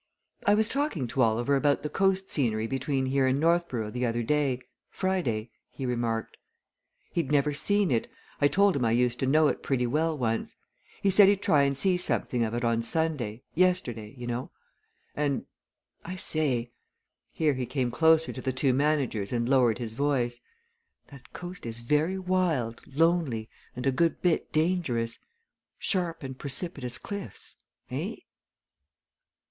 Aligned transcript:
"I 0.47 0.55
was 0.55 0.67
talking 0.67 1.05
to 1.05 1.21
Oliver 1.21 1.55
about 1.55 1.83
the 1.83 1.89
coast 1.89 2.31
scenery 2.31 2.65
between 2.65 3.05
here 3.05 3.27
and 3.27 3.39
Northborough 3.39 3.91
the 3.91 4.03
other 4.07 4.23
day 4.23 4.59
Friday," 4.89 5.51
he 5.69 5.85
remarked. 5.85 6.37
"He'd 7.11 7.31
never 7.31 7.53
seen 7.53 7.91
it 7.91 8.09
I 8.41 8.47
told 8.47 8.75
him 8.75 8.83
I 8.83 8.93
used 8.93 9.19
to 9.19 9.27
know 9.27 9.47
it 9.47 9.61
pretty 9.61 9.85
well 9.85 10.17
once. 10.17 10.55
He 11.03 11.11
said 11.11 11.27
he'd 11.29 11.43
try 11.43 11.61
and 11.61 11.77
see 11.77 11.97
something 11.97 12.43
of 12.43 12.55
it 12.55 12.63
on 12.63 12.81
Sunday 12.81 13.43
yesterday, 13.53 14.15
you 14.17 14.25
know. 14.25 14.49
And, 15.15 15.45
I 16.03 16.15
say" 16.15 16.71
here 17.31 17.53
he 17.53 17.67
came 17.67 17.91
closer 17.91 18.33
to 18.33 18.41
the 18.41 18.51
two 18.51 18.73
managers 18.73 19.31
and 19.31 19.47
lowered 19.47 19.77
his 19.77 19.93
voice 19.93 20.39
"that 21.09 21.31
coast 21.31 21.63
is 21.63 21.79
very 21.79 22.17
wild, 22.17 22.81
lonely, 22.95 23.51
and 23.75 23.85
a 23.85 23.91
good 23.91 24.19
bit 24.23 24.51
dangerous 24.51 25.19
sharp 25.77 26.23
and 26.23 26.39
precipitous 26.39 26.97
cliffs. 26.97 27.57
Eh?" 27.91 28.15